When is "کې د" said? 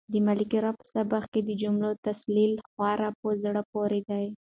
1.31-1.49